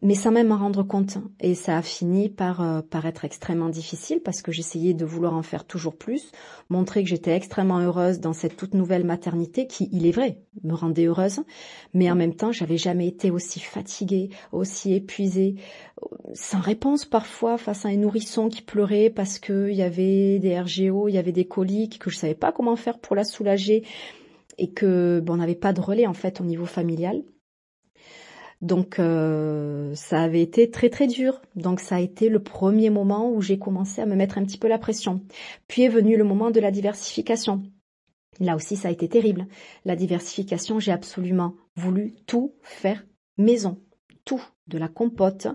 mais 0.03 0.15
sans 0.15 0.31
même 0.31 0.50
m'en 0.50 0.57
rendre 0.57 0.83
compte. 0.83 1.17
Et 1.39 1.55
ça 1.55 1.77
a 1.77 1.81
fini 1.81 2.29
par, 2.29 2.62
euh, 2.62 2.81
par 2.81 3.05
être 3.05 3.24
extrêmement 3.24 3.69
difficile 3.69 4.19
parce 4.19 4.41
que 4.41 4.51
j'essayais 4.51 4.93
de 4.93 5.05
vouloir 5.05 5.33
en 5.33 5.43
faire 5.43 5.65
toujours 5.65 5.95
plus, 5.95 6.31
montrer 6.69 7.03
que 7.03 7.10
j'étais 7.10 7.31
extrêmement 7.31 7.79
heureuse 7.79 8.19
dans 8.19 8.33
cette 8.33 8.57
toute 8.57 8.74
nouvelle 8.74 9.05
maternité 9.05 9.65
qui, 9.65 9.88
il 9.93 10.05
est 10.05 10.12
vrai, 10.12 10.39
me 10.63 10.74
rendait 10.74 11.05
heureuse, 11.05 11.39
mais 11.93 12.12
en 12.12 12.15
même 12.15 12.36
temps, 12.36 12.51
j'avais 12.51 12.77
jamais 12.77 13.07
été 13.07 13.31
aussi 13.31 13.62
fatiguée, 13.62 14.29
aussi 14.51 14.93
épuisée, 14.93 15.55
sans 16.33 16.60
réponse 16.60 17.05
parfois 17.05 17.57
face 17.57 17.86
à 17.86 17.89
un 17.89 17.95
nourrisson 17.95 18.50
qui 18.50 18.62
pleurait 18.62 19.10
parce 19.10 19.39
qu'il 19.39 19.74
y 19.74 19.81
avait 19.81 20.38
des 20.39 20.60
RGO, 20.60 21.07
il 21.07 21.13
y 21.13 21.17
avait 21.17 21.31
des 21.31 21.45
coliques, 21.45 21.98
que 21.98 22.10
je 22.10 22.17
savais 22.17 22.36
pas 22.36 22.51
comment 22.51 22.75
faire 22.75 23.00
pour 23.00 23.15
la 23.15 23.24
soulager 23.24 23.83
et 24.57 24.69
que 24.72 25.22
bon, 25.22 25.33
on 25.33 25.38
n'avait 25.38 25.55
pas 25.55 25.72
de 25.72 25.79
relais 25.79 26.07
en 26.07 26.13
fait 26.13 26.41
au 26.41 26.43
niveau 26.43 26.65
familial. 26.65 27.24
Donc 28.63 28.98
euh, 28.98 29.93
ça 29.93 30.22
avait 30.22 30.41
été 30.41 30.72
très 30.72 30.89
très 30.89 31.05
dur. 31.05 31.41
Donc 31.55 31.82
ça 31.82 31.98
a 31.98 32.00
été 32.00 32.29
le 32.29 32.41
premier 32.41 32.89
moment 32.89 33.29
où 33.29 33.41
j'ai 33.41 33.60
commencé 33.60 34.01
à 34.01 34.05
me 34.05 34.15
mettre 34.15 34.38
un 34.38 34.46
petit 34.46 34.58
peu 34.58 34.70
la 34.70 34.79
pression. 34.79 35.22
Puis 35.67 35.84
est 35.84 35.89
venu 35.89 36.15
le 36.15 36.24
moment 36.24 36.50
de 36.50 36.62
la 36.62 36.72
diversification. 36.72 37.62
Là 38.39 38.55
aussi 38.55 38.77
ça 38.77 38.88
a 38.88 38.91
été 38.91 39.10
terrible. 39.10 39.48
La 39.84 39.98
diversification, 39.98 40.79
j'ai 40.79 40.93
absolument 40.93 41.55
voulu 41.75 42.15
tout 42.25 42.55
faire 42.62 43.05
maison, 43.38 43.82
tout, 44.24 44.41
de 44.67 44.77
la 44.77 44.88
compote 44.88 45.48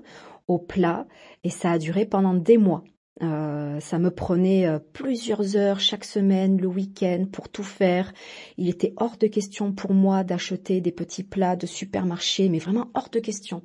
au 0.47 0.59
plat, 0.59 1.07
et 1.45 1.51
ça 1.51 1.73
a 1.73 1.79
duré 1.79 2.05
pendant 2.05 2.35
des 2.35 2.59
mois. 2.59 2.85
Euh, 3.23 3.81
ça 3.81 3.99
me 3.99 4.11
prenait 4.11 4.67
euh, 4.67 4.79
plusieurs 4.79 5.57
heures 5.57 5.81
chaque 5.81 6.05
semaine, 6.05 6.61
le 6.61 6.69
week-end, 6.69 7.27
pour 7.31 7.49
tout 7.49 7.65
faire. 7.65 8.13
Il 8.57 8.69
était 8.69 8.95
hors 8.97 9.17
de 9.17 9.27
question 9.27 9.73
pour 9.73 9.93
moi 9.93 10.23
d'acheter 10.25 10.81
des 10.81 10.93
petits 10.93 11.25
plats 11.25 11.57
de 11.57 11.67
supermarché, 11.67 12.49
mais 12.49 12.59
vraiment 12.59 12.91
hors 12.95 13.11
de 13.11 13.19
question. 13.19 13.63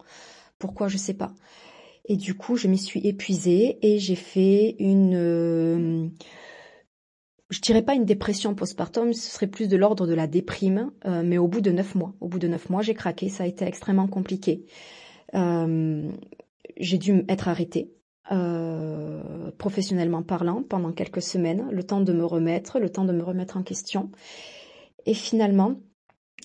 Pourquoi 0.58 0.88
je 0.88 0.98
sais 0.98 1.14
pas. 1.14 1.34
Et 2.06 2.18
du 2.18 2.34
coup, 2.34 2.56
je 2.58 2.68
m'y 2.68 2.78
suis 2.78 3.06
épuisée 3.08 3.78
et 3.82 4.00
j'ai 4.00 4.16
fait 4.16 4.76
une, 4.80 5.16
euh, 5.16 6.08
je 7.50 7.62
dirais 7.62 7.84
pas 7.84 7.94
une 7.94 8.06
dépression 8.06 8.56
postpartum, 8.56 9.14
ce 9.14 9.32
serait 9.32 9.48
plus 9.48 9.68
de 9.68 9.78
l'ordre 9.78 10.08
de 10.08 10.14
la 10.14 10.28
déprime, 10.28 10.92
euh, 11.06 11.22
mais 11.24 11.38
au 11.38 11.48
bout 11.48 11.62
de 11.62 11.72
neuf 11.72 11.96
mois. 11.96 12.14
Au 12.20 12.28
bout 12.28 12.40
de 12.40 12.48
neuf 12.48 12.70
mois, 12.70 12.82
j'ai 12.82 12.96
craqué. 12.96 13.30
Ça 13.30 13.44
a 13.44 13.48
été 13.48 13.66
extrêmement 13.66 14.08
compliqué. 14.08 14.66
j'ai 16.78 16.98
dû 16.98 17.24
être 17.30 17.48
arrêtée. 17.48 17.94
Professionnellement 19.58 20.24
parlant 20.24 20.64
pendant 20.64 20.92
quelques 20.92 21.22
semaines, 21.22 21.68
le 21.72 21.84
temps 21.84 22.02
de 22.02 22.14
me 22.14 22.26
remettre, 22.26 22.80
le 22.80 22.90
temps 22.90 23.06
de 23.06 23.14
me 23.14 23.24
remettre 23.24 23.58
en 23.58 23.64
question. 23.64 24.10
Et 25.06 25.14
finalement, 25.14 25.76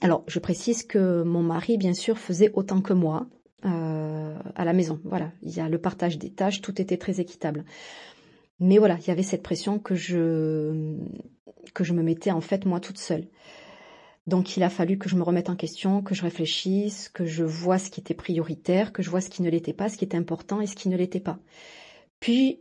alors 0.00 0.24
je 0.26 0.38
précise 0.38 0.82
que 0.82 1.22
mon 1.22 1.42
mari, 1.42 1.78
bien 1.78 1.94
sûr, 1.94 2.18
faisait 2.18 2.50
autant 2.54 2.80
que 2.80 2.92
moi 2.92 3.26
à 3.62 4.64
la 4.64 4.72
maison. 4.72 5.00
Voilà, 5.04 5.32
il 5.42 5.54
y 5.54 5.60
a 5.60 5.68
le 5.68 5.78
partage 5.78 6.18
des 6.18 6.30
tâches, 6.30 6.60
tout 6.60 6.80
était 6.80 6.96
très 6.96 7.20
équitable. 7.20 7.64
Mais 8.60 8.78
voilà, 8.78 8.96
il 9.00 9.06
y 9.06 9.10
avait 9.10 9.22
cette 9.22 9.42
pression 9.42 9.78
que 9.78 9.94
je 9.94 10.96
que 11.74 11.84
je 11.84 11.92
me 11.92 12.02
mettais 12.02 12.30
en 12.30 12.40
fait 12.40 12.64
moi 12.66 12.80
toute 12.80 12.98
seule. 12.98 13.28
Donc 14.28 14.58
il 14.58 14.62
a 14.62 14.68
fallu 14.68 14.98
que 14.98 15.08
je 15.08 15.16
me 15.16 15.22
remette 15.22 15.48
en 15.48 15.56
question, 15.56 16.02
que 16.02 16.14
je 16.14 16.20
réfléchisse, 16.20 17.08
que 17.08 17.24
je 17.24 17.44
vois 17.44 17.78
ce 17.78 17.90
qui 17.90 17.98
était 18.00 18.12
prioritaire, 18.12 18.92
que 18.92 19.02
je 19.02 19.08
vois 19.08 19.22
ce 19.22 19.30
qui 19.30 19.40
ne 19.40 19.48
l'était 19.48 19.72
pas, 19.72 19.88
ce 19.88 19.96
qui 19.96 20.04
était 20.04 20.18
important 20.18 20.60
et 20.60 20.66
ce 20.66 20.76
qui 20.76 20.90
ne 20.90 20.98
l'était 20.98 21.18
pas. 21.18 21.38
Puis 22.20 22.60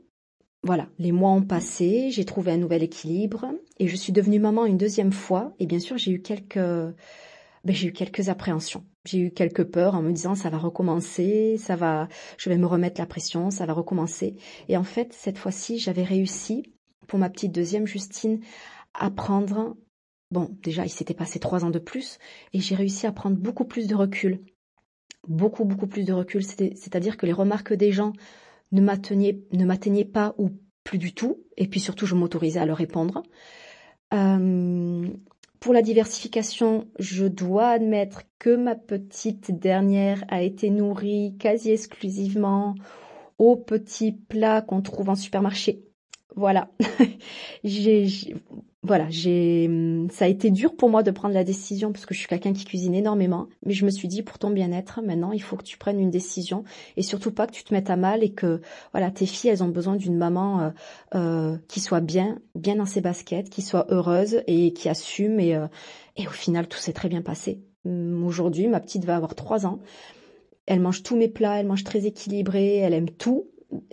voilà, 0.63 0.87
les 0.97 1.11
mois 1.11 1.31
ont 1.31 1.41
passé, 1.41 2.09
j'ai 2.09 2.23
trouvé 2.23 2.53
un 2.53 2.57
nouvel 2.57 2.83
équilibre 2.83 3.51
et 3.79 3.89
je 3.89 3.95
suis 3.97 4.13
devenue 4.13 4.39
maman 4.39 4.65
une 4.65 4.77
deuxième 4.77 5.11
fois 5.11 5.53
et 5.59 5.65
bien 5.65 5.79
sûr 5.79 5.97
j'ai 5.97 6.11
eu 6.11 6.21
quelques 6.21 6.55
ben, 6.57 7.75
j'ai 7.75 7.87
eu 7.87 7.91
quelques 7.91 8.29
appréhensions. 8.29 8.85
J'ai 9.03 9.19
eu 9.19 9.31
quelques 9.31 9.65
peurs 9.65 9.95
en 9.95 10.01
me 10.01 10.13
disant 10.13 10.35
ça 10.35 10.49
va 10.49 10.57
recommencer, 10.57 11.57
ça 11.57 11.75
va, 11.75 12.07
je 12.37 12.49
vais 12.49 12.57
me 12.57 12.65
remettre 12.65 13.01
la 13.01 13.07
pression, 13.07 13.51
ça 13.51 13.65
va 13.65 13.73
recommencer. 13.73 14.37
Et 14.69 14.77
en 14.77 14.83
fait, 14.85 15.11
cette 15.11 15.37
fois-ci, 15.37 15.79
j'avais 15.79 16.03
réussi 16.03 16.63
pour 17.07 17.19
ma 17.19 17.29
petite 17.29 17.51
deuxième 17.51 17.87
Justine 17.87 18.39
à 18.93 19.11
prendre, 19.11 19.75
bon, 20.31 20.49
déjà, 20.61 20.85
il 20.85 20.89
s'était 20.89 21.13
passé 21.13 21.39
trois 21.39 21.65
ans 21.65 21.69
de 21.69 21.79
plus, 21.79 22.19
et 22.53 22.59
j'ai 22.59 22.75
réussi 22.75 23.05
à 23.07 23.11
prendre 23.11 23.37
beaucoup 23.37 23.65
plus 23.65 23.87
de 23.87 23.95
recul. 23.95 24.41
Beaucoup, 25.27 25.65
beaucoup 25.65 25.87
plus 25.87 26.03
de 26.03 26.13
recul. 26.13 26.43
C'est-à-dire 26.43 27.17
que 27.17 27.25
les 27.25 27.33
remarques 27.33 27.73
des 27.73 27.91
gens 27.91 28.13
ne 28.71 28.81
m'atteignaient 28.81 30.05
pas 30.05 30.35
ou 30.37 30.51
plus 30.83 30.97
du 30.97 31.13
tout, 31.13 31.43
et 31.57 31.67
puis 31.67 31.79
surtout, 31.79 32.05
je 32.05 32.15
m'autorisais 32.15 32.59
à 32.59 32.65
leur 32.65 32.77
répondre. 32.77 33.23
Euh, 34.13 35.07
pour 35.59 35.73
la 35.73 35.81
diversification, 35.81 36.87
je 36.99 37.25
dois 37.25 37.69
admettre 37.69 38.23
que 38.39 38.55
ma 38.55 38.75
petite 38.75 39.51
dernière 39.51 40.23
a 40.29 40.41
été 40.43 40.69
nourrie 40.69 41.35
quasi 41.39 41.71
exclusivement 41.71 42.75
aux 43.37 43.55
petits 43.55 44.13
plats 44.13 44.61
qu'on 44.61 44.81
trouve 44.81 45.09
en 45.09 45.15
supermarché. 45.15 45.86
Voilà. 46.37 46.69
j'ai, 47.63 48.07
voilà, 48.83 49.07
j'ai, 49.09 49.65
hum, 49.67 50.07
ça 50.11 50.25
a 50.25 50.27
été 50.27 50.51
dur 50.51 50.75
pour 50.75 50.87
moi 50.87 51.01
de 51.01 51.09
prendre 51.09 51.33
la 51.33 51.43
décision 51.43 51.91
parce 51.91 52.05
que 52.05 52.13
je 52.13 52.19
suis 52.19 52.27
quelqu'un 52.27 52.53
qui 52.53 52.63
cuisine 52.63 52.93
énormément, 52.93 53.47
mais 53.65 53.73
je 53.73 53.83
me 53.83 53.89
suis 53.89 54.07
dit 54.07 54.21
pour 54.21 54.37
ton 54.37 54.51
bien-être, 54.51 55.01
maintenant, 55.01 55.31
il 55.31 55.41
faut 55.41 55.57
que 55.57 55.63
tu 55.63 55.79
prennes 55.79 55.99
une 55.99 56.11
décision 56.11 56.63
et 56.95 57.01
surtout 57.01 57.31
pas 57.31 57.47
que 57.47 57.53
tu 57.53 57.63
te 57.63 57.73
mettes 57.73 57.89
à 57.89 57.95
mal 57.95 58.23
et 58.23 58.29
que, 58.29 58.61
voilà, 58.93 59.09
tes 59.09 59.25
filles, 59.25 59.49
elles 59.49 59.63
ont 59.63 59.67
besoin 59.67 59.95
d'une 59.95 60.15
maman 60.15 60.61
euh, 60.61 60.69
euh, 61.15 61.57
qui 61.67 61.79
soit 61.79 62.01
bien, 62.01 62.37
bien 62.53 62.75
dans 62.75 62.85
ses 62.85 63.01
baskets, 63.01 63.49
qui 63.49 63.63
soit 63.63 63.87
heureuse 63.89 64.43
et 64.45 64.73
qui 64.73 64.89
assume 64.89 65.39
et, 65.39 65.55
euh, 65.55 65.65
et 66.17 66.27
au 66.27 66.31
final, 66.31 66.67
tout 66.67 66.77
s'est 66.77 66.93
très 66.93 67.09
bien 67.09 67.23
passé. 67.23 67.63
Hum, 67.83 68.23
aujourd'hui, 68.23 68.67
ma 68.67 68.79
petite 68.79 69.05
va 69.05 69.15
avoir 69.15 69.33
trois 69.33 69.65
ans. 69.65 69.79
Elle 70.67 70.81
mange 70.81 71.01
tous 71.01 71.15
mes 71.17 71.29
plats, 71.29 71.59
elle 71.59 71.67
mange 71.67 71.83
très 71.83 72.05
équilibré, 72.05 72.77
elle 72.77 72.93
aime 72.93 73.09
tout 73.09 73.47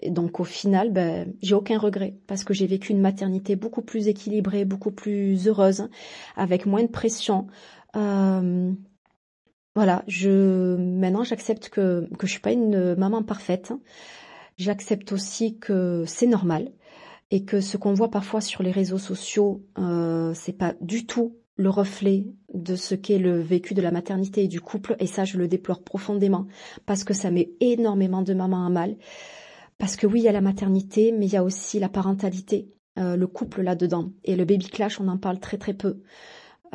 donc 0.07 0.41
au 0.41 0.45
final, 0.45 0.93
ben, 0.93 1.33
j'ai 1.43 1.55
aucun 1.55 1.79
regret 1.79 2.15
parce 2.27 2.45
que 2.45 2.55
j'ai 2.55 2.67
vécu 2.67 2.93
une 2.93 3.01
maternité 3.01 3.57
beaucoup 3.57 3.83
plus 3.83 4.09
équilibrée, 4.09 4.65
beaucoup 4.65 4.93
plus 4.93 5.49
heureuse, 5.49 5.89
avec 6.37 6.67
moins 6.67 6.83
de 6.83 6.89
pression. 6.89 7.47
Euh, 7.97 8.73
voilà, 9.75 10.05
je 10.07 10.77
maintenant 10.77 11.25
j'accepte 11.25 11.69
que 11.69 12.09
que 12.19 12.27
je 12.27 12.33
suis 12.33 12.41
pas 12.41 12.53
une 12.53 12.95
maman 12.95 13.23
parfaite. 13.23 13.73
J'accepte 14.57 15.11
aussi 15.13 15.59
que 15.59 16.05
c'est 16.07 16.29
normal 16.29 16.71
et 17.33 17.45
que 17.45 17.61
ce 17.61 17.77
qu'on 17.77 17.95
voit 17.95 18.11
parfois 18.11 18.41
sur 18.41 18.63
les 18.63 18.71
réseaux 18.71 18.99
sociaux, 18.99 19.65
euh, 19.79 20.33
c'est 20.35 20.53
pas 20.53 20.75
du 20.81 21.07
tout 21.07 21.37
le 21.57 21.71
reflet 21.71 22.27
de 22.53 22.77
ce 22.77 22.95
qu'est 22.95 23.19
le 23.19 23.41
vécu 23.41 23.75
de 23.75 23.83
la 23.83 23.91
maternité 23.91 24.45
et 24.45 24.49
du 24.49 24.61
couple. 24.61 24.97
Et 24.99 25.07
ça, 25.07 25.25
je 25.25 25.39
le 25.39 25.49
déplore 25.49 25.83
profondément 25.83 26.47
parce 26.87 27.05
que 27.05 27.15
ça 27.15 27.31
met 27.31 27.51
énormément 27.61 28.23
de 28.23 28.35
mamans 28.35 28.67
à 28.67 28.71
mal. 28.71 28.97
Parce 29.85 29.97
que 29.97 30.07
oui, 30.07 30.21
il 30.21 30.23
y 30.23 30.29
a 30.29 30.33
la 30.33 30.41
maternité, 30.41 31.13
mais 31.13 31.27
il 31.27 31.33
y 31.35 31.37
a 31.37 31.45
aussi 31.45 31.79
la 31.79 31.91
parentalité, 31.91 32.73
euh, 32.99 33.17
le 33.17 33.27
couple 33.27 33.61
là-dedans. 33.61 34.13
Et 34.25 34.35
le 34.35 34.47
baby 34.47 34.65
clash, 34.71 34.99
on 34.99 35.09
en 35.09 35.19
parle 35.19 35.41
très 35.41 35.59
très 35.59 35.75
peu. 35.75 36.01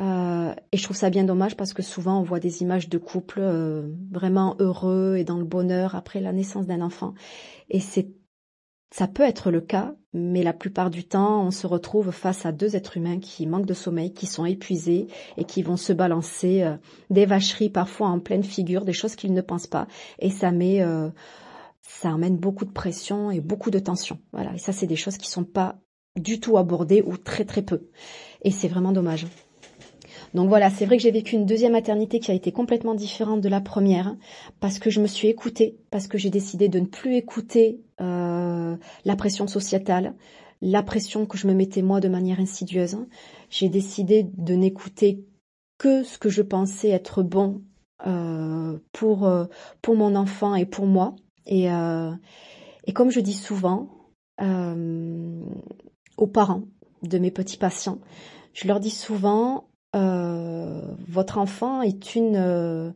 Euh, 0.00 0.54
et 0.70 0.76
je 0.76 0.84
trouve 0.84 0.96
ça 0.96 1.10
bien 1.10 1.24
dommage 1.24 1.56
parce 1.56 1.72
que 1.72 1.82
souvent 1.82 2.20
on 2.20 2.22
voit 2.22 2.38
des 2.38 2.62
images 2.62 2.88
de 2.88 2.98
couples 2.98 3.40
euh, 3.42 3.88
vraiment 4.12 4.54
heureux 4.60 5.16
et 5.16 5.24
dans 5.24 5.38
le 5.38 5.44
bonheur 5.44 5.96
après 5.96 6.20
la 6.20 6.32
naissance 6.32 6.68
d'un 6.68 6.82
enfant. 6.82 7.14
Et 7.68 7.80
c'est 7.80 8.12
ça 8.92 9.08
peut 9.08 9.24
être 9.24 9.50
le 9.50 9.60
cas, 9.60 9.96
mais 10.12 10.44
la 10.44 10.52
plupart 10.52 10.90
du 10.90 11.02
temps, 11.02 11.44
on 11.44 11.50
se 11.50 11.66
retrouve 11.66 12.12
face 12.12 12.46
à 12.46 12.52
deux 12.52 12.76
êtres 12.76 12.96
humains 12.96 13.18
qui 13.18 13.44
manquent 13.48 13.66
de 13.66 13.74
sommeil, 13.74 14.14
qui 14.14 14.26
sont 14.26 14.44
épuisés 14.44 15.08
et 15.36 15.42
qui 15.42 15.64
vont 15.64 15.76
se 15.76 15.92
balancer 15.92 16.76
des 17.08 17.26
vacheries 17.26 17.70
parfois 17.70 18.06
en 18.06 18.20
pleine 18.20 18.44
figure, 18.44 18.84
des 18.84 18.92
choses 18.92 19.16
qu'ils 19.16 19.34
ne 19.34 19.40
pensent 19.40 19.66
pas. 19.66 19.88
Et 20.20 20.30
ça 20.30 20.52
met 20.52 20.84
ça 21.82 22.10
amène 22.10 22.36
beaucoup 22.36 22.64
de 22.64 22.72
pression 22.72 23.30
et 23.30 23.40
beaucoup 23.40 23.70
de 23.70 23.78
tension. 23.78 24.18
Voilà. 24.32 24.54
Et 24.54 24.58
ça, 24.58 24.72
c'est 24.72 24.86
des 24.86 24.96
choses 24.96 25.16
qui 25.16 25.28
sont 25.28 25.44
pas 25.44 25.78
du 26.16 26.40
tout 26.40 26.58
abordées 26.58 27.02
ou 27.06 27.16
très 27.16 27.44
très 27.44 27.62
peu. 27.62 27.88
Et 28.42 28.50
c'est 28.50 28.68
vraiment 28.68 28.92
dommage. 28.92 29.26
Donc 30.34 30.48
voilà, 30.48 30.70
c'est 30.70 30.86
vrai 30.86 30.96
que 30.96 31.02
j'ai 31.02 31.10
vécu 31.10 31.34
une 31.34 31.46
deuxième 31.46 31.72
maternité 31.72 32.20
qui 32.20 32.30
a 32.30 32.34
été 32.34 32.52
complètement 32.52 32.94
différente 32.94 33.40
de 33.40 33.48
la 33.48 33.60
première 33.60 34.16
parce 34.60 34.78
que 34.78 34.90
je 34.90 35.00
me 35.00 35.06
suis 35.06 35.28
écoutée, 35.28 35.78
parce 35.90 36.06
que 36.06 36.18
j'ai 36.18 36.30
décidé 36.30 36.68
de 36.68 36.78
ne 36.78 36.86
plus 36.86 37.16
écouter 37.16 37.80
euh, 38.00 38.76
la 39.04 39.16
pression 39.16 39.46
sociétale, 39.46 40.14
la 40.62 40.82
pression 40.82 41.26
que 41.26 41.36
je 41.36 41.46
me 41.46 41.54
mettais 41.54 41.82
moi 41.82 42.00
de 42.00 42.08
manière 42.08 42.38
insidieuse. 42.38 42.98
J'ai 43.48 43.68
décidé 43.68 44.24
de 44.36 44.54
n'écouter 44.54 45.24
que 45.78 46.04
ce 46.04 46.18
que 46.18 46.28
je 46.28 46.42
pensais 46.42 46.90
être 46.90 47.22
bon 47.22 47.62
euh, 48.06 48.78
pour 48.92 49.26
euh, 49.26 49.46
pour 49.82 49.96
mon 49.96 50.14
enfant 50.14 50.54
et 50.54 50.66
pour 50.66 50.86
moi 50.86 51.16
et, 51.50 51.70
euh, 51.70 52.12
et 52.86 52.92
comme 52.92 53.10
je 53.10 53.20
dis 53.20 53.34
souvent 53.34 53.90
euh, 54.40 55.42
aux 56.16 56.26
parents 56.28 56.62
de 57.02 57.18
mes 57.18 57.32
petits 57.32 57.58
patients, 57.58 57.98
je 58.54 58.66
leur 58.66 58.80
dis 58.80 58.90
souvent 58.90 59.68
euh, 59.96 60.80
votre 61.08 61.38
enfant 61.38 61.82
est 61.82 62.14
une 62.14 62.94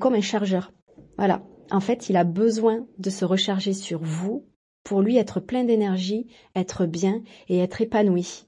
comme 0.00 0.14
un 0.14 0.20
chargeur. 0.20 0.72
Voilà. 1.18 1.42
En 1.70 1.80
fait, 1.80 2.08
il 2.08 2.16
a 2.16 2.24
besoin 2.24 2.86
de 2.98 3.10
se 3.10 3.26
recharger 3.26 3.74
sur 3.74 4.00
vous 4.00 4.46
pour 4.84 5.02
lui 5.02 5.18
être 5.18 5.40
plein 5.40 5.64
d'énergie, 5.64 6.28
être 6.54 6.86
bien 6.86 7.20
et 7.48 7.58
être 7.58 7.82
épanoui. 7.82 8.46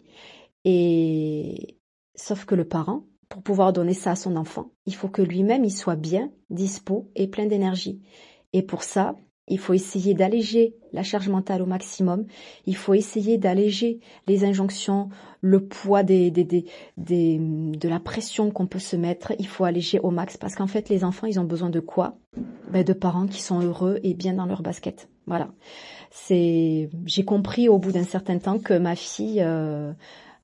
Et 0.65 1.77
sauf 2.15 2.47
que 2.47 2.55
le 2.55 2.67
parent, 2.67 3.03
pour 3.29 3.43
pouvoir 3.43 3.73
donner 3.73 3.95
ça 3.95 4.13
à 4.13 4.17
son 4.17 4.37
enfant, 4.37 4.71
il 4.87 4.95
faut 4.95 5.09
que 5.09 5.23
lui-même 5.23 5.65
il 5.65 5.73
soit 5.73 5.97
bien, 5.97 6.31
dispo 6.49 7.11
et 7.15 7.29
plein 7.29 7.47
d'énergie. 7.47 8.01
Et 8.53 8.63
pour 8.63 8.85
ça, 8.85 9.17
il 9.51 9.59
faut 9.59 9.75
essayer 9.75 10.15
d'alléger 10.15 10.75
la 10.93 11.03
charge 11.03 11.29
mentale 11.29 11.61
au 11.61 11.67
maximum. 11.67 12.25
Il 12.67 12.77
faut 12.77 12.95
essayer 12.95 13.37
d'alléger 13.37 14.01
les 14.27 14.45
injonctions, 14.45 15.09
le 15.41 15.65
poids 15.65 16.03
des, 16.03 16.31
des, 16.31 16.45
des, 16.45 17.39
de 17.39 17.89
la 17.89 18.01
pression 18.01 18.51
qu'on 18.51 18.67
peut 18.67 18.79
se 18.79 18.97
mettre. 18.97 19.33
Il 19.39 19.47
faut 19.47 19.65
alléger 19.65 20.01
au 20.01 20.11
max 20.11 20.37
parce 20.37 20.55
qu'en 20.55 20.67
fait, 20.67 20.89
les 20.89 21.05
enfants, 21.05 21.27
ils 21.27 21.39
ont 21.39 21.45
besoin 21.45 21.71
de 21.71 21.81
quoi? 21.81 22.17
Ben, 22.71 22.85
De 22.85 22.93
parents 22.93 23.27
qui 23.27 23.43
sont 23.43 23.61
heureux 23.61 23.99
et 24.03 24.15
bien 24.15 24.35
dans 24.35 24.47
leur 24.47 24.63
basket. 24.63 25.09
Voilà. 25.27 25.51
C'est, 26.11 26.89
j'ai 27.05 27.25
compris 27.25 27.69
au 27.69 27.79
bout 27.79 27.93
d'un 27.93 28.05
certain 28.05 28.39
temps 28.39 28.59
que 28.59 28.75
ma 28.75 28.97
fille, 28.97 29.43
euh, 29.43 29.93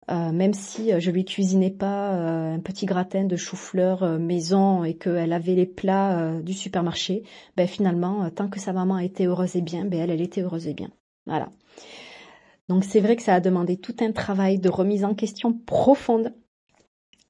euh, 0.08 0.30
même 0.30 0.54
si 0.54 0.92
euh, 0.92 1.00
je 1.00 1.10
lui 1.10 1.24
cuisinais 1.24 1.70
pas 1.70 2.14
euh, 2.14 2.54
un 2.54 2.60
petit 2.60 2.86
gratin 2.86 3.24
de 3.24 3.34
chou-fleur 3.34 4.18
maison 4.20 4.84
et 4.84 4.94
qu'elle 4.94 5.32
avait 5.32 5.54
les 5.54 5.66
plats 5.66 6.40
du 6.42 6.52
supermarché, 6.52 7.24
ben 7.56 7.66
finalement, 7.66 8.30
tant 8.30 8.48
que 8.48 8.60
sa 8.60 8.72
maman 8.72 8.98
était 8.98 9.26
heureuse 9.26 9.56
et 9.56 9.62
bien, 9.62 9.84
ben 9.84 10.00
elle, 10.00 10.10
elle 10.10 10.20
était 10.20 10.42
heureuse 10.42 10.68
et 10.68 10.74
bien. 10.74 10.90
Voilà. 11.26 11.48
Donc 12.68 12.84
c'est 12.84 13.00
vrai 13.00 13.16
que 13.16 13.22
ça 13.22 13.34
a 13.34 13.40
demandé 13.40 13.76
tout 13.76 13.96
un 14.00 14.12
travail 14.12 14.58
de 14.58 14.68
remise 14.68 15.04
en 15.04 15.14
question 15.14 15.52
profonde 15.52 16.32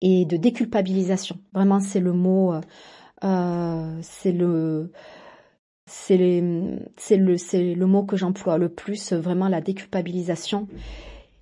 et 0.03 0.27
de 0.27 0.37
déculpabilisation. 0.37 1.39
Vraiment, 1.55 1.81
c'est 1.81 2.01
le 2.01 2.13
mot, 2.13 2.55
c'est 3.23 4.33
le, 4.33 4.93
c'est 5.87 6.17
le, 6.19 7.37
c'est 7.39 7.75
le 7.75 7.87
mot 7.87 8.05
que 8.05 8.17
j'emploie 8.17 8.59
le 8.59 8.69
plus, 8.69 9.13
vraiment 9.13 9.49
la 9.49 9.61
déculpabilisation. 9.61 10.69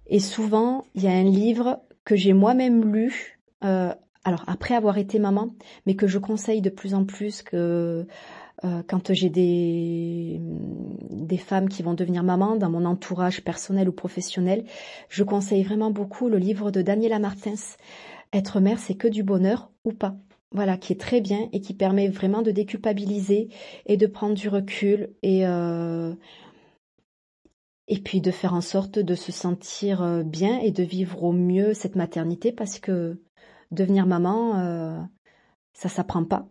Et 0.07 0.21
souvent, 0.21 0.85
il 0.95 1.03
y 1.03 1.09
a 1.09 1.13
un 1.13 1.25
livre 1.25 1.81
que 2.05 2.17
j'ai 2.17 2.33
moi-même 2.33 2.93
lu, 2.93 3.39
euh, 3.65 3.93
alors 4.25 4.45
après 4.47 4.75
avoir 4.75 4.99
été 4.99 5.19
maman, 5.19 5.55
mais 5.87 5.95
que 5.97 6.07
je 6.07 6.19
conseille 6.19 6.61
de 6.61 6.71
plus 6.71 6.95
en 6.95 7.05
plus 7.05 7.43
que 7.43 8.07
euh, 8.65 8.83
quand 8.87 9.13
j'ai 9.13 9.31
des, 9.31 10.41
des 11.11 11.39
femmes 11.39 11.69
qui 11.69 11.83
vont 11.83 11.95
devenir 11.95 12.23
maman 12.23 12.57
dans 12.57 12.71
mon 12.71 12.85
entourage 12.85 13.43
personnel 13.43 13.89
ou 13.89 13.93
professionnel, 13.93 14.65
je 15.09 15.25
conseille 15.25 15.63
vraiment 15.63 15.91
beaucoup 15.91 16.29
le 16.29 16.39
livre 16.39 16.71
de 16.71 16.83
Daniela 16.83 17.19
Martins, 17.19 17.55
Être 18.33 18.61
mère, 18.61 18.79
c'est 18.79 18.95
que 18.95 19.09
du 19.09 19.23
bonheur 19.23 19.71
ou 19.85 19.93
pas. 19.93 20.17
voilà, 20.53 20.77
qui 20.77 20.93
est 20.93 21.01
très 21.01 21.21
bien 21.21 21.49
et 21.53 21.61
qui 21.61 21.75
permet 21.75 22.09
vraiment 22.09 22.43
de 22.43 22.53
déculpabiliser 22.53 23.49
et 23.87 23.97
de 23.97 24.07
prendre 24.07 24.35
du 24.35 24.49
recul 24.49 25.11
et 25.23 25.47
euh, 25.47 26.15
et 27.89 27.99
puis 28.01 28.21
de 28.21 28.31
faire 28.31 28.55
en 28.55 28.61
sorte 28.61 28.99
de 28.99 29.15
se 29.15 29.33
sentir 29.33 30.03
euh, 30.03 30.23
bien 30.23 30.59
et 30.61 30.71
de 30.71 30.83
vivre 30.83 31.23
au 31.25 31.33
mieux 31.33 31.75
cette 31.75 31.97
maternité 31.97 32.53
parce 32.53 32.79
que 32.79 33.21
devenir 33.71 34.07
maman, 34.07 34.59
euh, 34.59 35.01
ça 35.73 35.89
s'apprend 35.89 36.25
pas, 36.25 36.49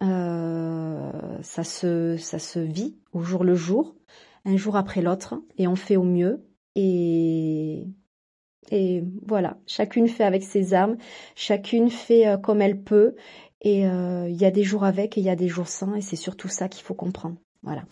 ça 0.00 1.64
se 1.64 2.16
ça 2.16 2.38
se 2.38 2.58
vit 2.58 2.98
au 3.12 3.22
jour 3.22 3.44
le 3.44 3.54
jour, 3.54 3.96
un 4.44 4.56
jour 4.56 4.76
après 4.76 5.02
l'autre 5.02 5.42
et 5.58 5.66
on 5.66 5.76
fait 5.76 5.96
au 5.96 6.04
mieux 6.04 6.46
et 6.74 7.86
et 8.70 9.02
voilà, 9.26 9.58
chacune 9.66 10.08
fait 10.08 10.24
avec 10.24 10.42
ses 10.42 10.74
armes, 10.74 10.96
chacune 11.34 11.90
fait 11.90 12.26
euh, 12.28 12.36
comme 12.36 12.62
elle 12.62 12.82
peut. 12.82 13.16
Et 13.62 13.86
euh, 13.86 14.28
il 14.28 14.36
y 14.36 14.44
a 14.44 14.50
des 14.50 14.64
jours 14.64 14.84
avec 14.84 15.18
et 15.18 15.20
il 15.20 15.24
y 15.24 15.30
a 15.30 15.36
des 15.36 15.48
jours 15.48 15.68
sans. 15.68 15.94
Et 15.94 16.00
c'est 16.00 16.16
surtout 16.16 16.48
ça 16.48 16.68
qu'il 16.68 16.84
faut 16.84 16.94
comprendre. 16.94 17.36
Voilà. 17.62 17.84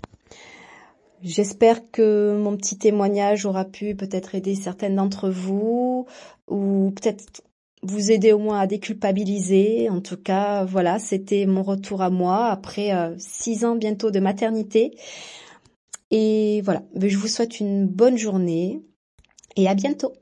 J'espère 1.22 1.90
que 1.90 2.38
mon 2.40 2.56
petit 2.56 2.78
témoignage 2.78 3.44
aura 3.44 3.64
pu 3.64 3.94
peut-être 3.94 4.34
aider 4.34 4.54
certaines 4.54 4.96
d'entre 4.96 5.30
vous 5.30 6.06
ou 6.48 6.92
peut-être 6.94 7.42
vous 7.82 8.10
aider 8.10 8.32
au 8.32 8.38
moins 8.38 8.60
à 8.60 8.66
déculpabiliser. 8.66 9.88
En 9.90 10.00
tout 10.00 10.16
cas, 10.16 10.64
voilà, 10.64 10.98
c'était 10.98 11.46
mon 11.46 11.62
retour 11.62 12.02
à 12.02 12.10
moi 12.10 12.46
après 12.46 12.94
euh, 12.94 13.14
six 13.18 13.64
ans 13.64 13.76
bientôt 13.76 14.10
de 14.10 14.20
maternité. 14.20 14.96
Et 16.10 16.62
voilà, 16.62 16.82
je 16.96 17.16
vous 17.16 17.28
souhaite 17.28 17.60
une 17.60 17.86
bonne 17.86 18.16
journée 18.16 18.82
et 19.56 19.68
à 19.68 19.74
bientôt. 19.74 20.12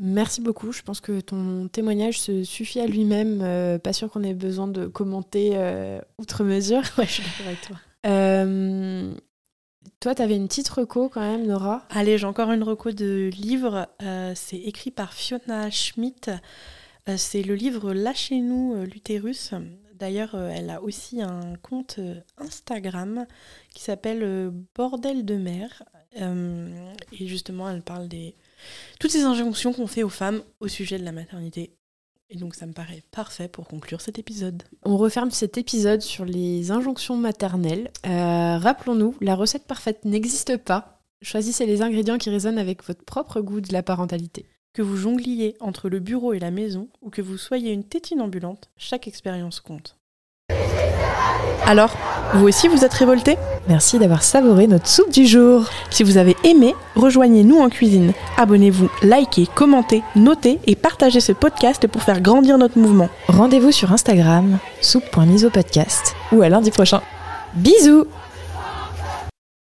Merci 0.00 0.40
beaucoup. 0.40 0.72
Je 0.72 0.82
pense 0.82 1.00
que 1.00 1.20
ton 1.20 1.68
témoignage 1.68 2.18
se 2.18 2.44
suffit 2.44 2.80
à 2.80 2.86
lui-même. 2.86 3.40
Euh, 3.42 3.78
pas 3.78 3.92
sûr 3.92 4.10
qu'on 4.10 4.22
ait 4.22 4.34
besoin 4.34 4.68
de 4.68 4.86
commenter 4.86 5.52
euh, 5.54 6.00
outre 6.18 6.44
mesure. 6.44 6.82
Ouais, 6.96 7.06
je 7.06 7.12
suis 7.12 7.22
d'accord 7.22 7.46
avec 7.46 7.60
toi. 7.60 7.76
Euh, 9.84 9.88
toi, 10.00 10.14
tu 10.14 10.22
une 10.22 10.48
petite 10.48 10.68
reco 10.68 11.08
quand 11.08 11.20
même, 11.20 11.46
Nora? 11.46 11.86
Allez, 11.90 12.18
j'ai 12.18 12.26
encore 12.26 12.50
une 12.52 12.62
reco 12.62 12.90
de 12.92 13.30
livre. 13.32 13.88
c'est 14.34 14.58
écrit 14.58 14.90
par 14.90 15.12
Fiona 15.12 15.70
Schmidt. 15.70 16.30
c'est 17.16 17.42
le 17.42 17.54
livre 17.54 17.92
Lâchez-nous 17.92 18.84
l'utérus. 18.84 19.52
D'ailleurs, 19.94 20.34
elle 20.34 20.70
a 20.70 20.82
aussi 20.82 21.20
un 21.20 21.56
compte 21.62 22.00
Instagram 22.38 23.26
qui 23.74 23.82
s'appelle 23.82 24.50
Bordel 24.74 25.24
de 25.24 25.36
mer. 25.36 25.82
et 26.16 27.26
justement, 27.26 27.68
elle 27.68 27.82
parle 27.82 28.08
des 28.08 28.34
toutes 28.98 29.10
ces 29.10 29.22
injonctions 29.22 29.72
qu'on 29.72 29.86
fait 29.86 30.02
aux 30.02 30.08
femmes 30.08 30.42
au 30.60 30.68
sujet 30.68 30.98
de 30.98 31.04
la 31.04 31.12
maternité. 31.12 31.74
Et 32.30 32.36
donc 32.36 32.54
ça 32.54 32.66
me 32.66 32.72
paraît 32.72 33.02
parfait 33.10 33.48
pour 33.48 33.66
conclure 33.66 34.00
cet 34.00 34.18
épisode. 34.18 34.62
On 34.84 34.96
referme 34.96 35.32
cet 35.32 35.58
épisode 35.58 36.00
sur 36.00 36.24
les 36.24 36.70
injonctions 36.70 37.16
maternelles. 37.16 37.90
Euh, 38.06 38.56
rappelons-nous, 38.58 39.16
la 39.20 39.34
recette 39.34 39.66
parfaite 39.66 40.04
n'existe 40.04 40.56
pas. 40.56 41.02
Choisissez 41.22 41.66
les 41.66 41.82
ingrédients 41.82 42.18
qui 42.18 42.30
résonnent 42.30 42.58
avec 42.58 42.84
votre 42.84 43.04
propre 43.04 43.40
goût 43.40 43.60
de 43.60 43.72
la 43.72 43.82
parentalité. 43.82 44.46
Que 44.72 44.82
vous 44.82 44.96
jongliez 44.96 45.56
entre 45.58 45.88
le 45.88 45.98
bureau 45.98 46.32
et 46.32 46.38
la 46.38 46.52
maison 46.52 46.88
ou 47.02 47.10
que 47.10 47.20
vous 47.20 47.36
soyez 47.36 47.72
une 47.72 47.84
tétine 47.84 48.20
ambulante, 48.20 48.70
chaque 48.76 49.08
expérience 49.08 49.58
compte. 49.60 49.99
Alors, 51.66 51.90
vous 52.34 52.46
aussi 52.46 52.68
vous 52.68 52.84
êtes 52.84 52.94
révolté 52.94 53.36
Merci 53.68 53.98
d'avoir 53.98 54.22
savouré 54.22 54.66
notre 54.66 54.88
soupe 54.88 55.12
du 55.12 55.26
jour. 55.26 55.66
Si 55.90 56.02
vous 56.02 56.16
avez 56.16 56.36
aimé, 56.44 56.74
rejoignez-nous 56.96 57.58
en 57.58 57.68
cuisine. 57.68 58.12
Abonnez-vous, 58.36 58.88
likez, 59.02 59.46
commentez, 59.54 60.02
notez 60.16 60.58
et 60.66 60.74
partagez 60.74 61.20
ce 61.20 61.32
podcast 61.32 61.86
pour 61.86 62.02
faire 62.02 62.20
grandir 62.20 62.58
notre 62.58 62.78
mouvement. 62.78 63.08
Rendez-vous 63.28 63.70
sur 63.70 63.92
Instagram, 63.92 64.58
soupe.misopodcast 64.80 66.16
ou 66.32 66.42
à 66.42 66.48
lundi 66.48 66.70
prochain. 66.70 67.00
Bisous 67.54 68.06